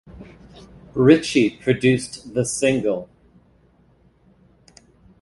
Richie 0.95 1.51
produced 1.57 2.33
the 2.33 2.43
single. 2.43 3.07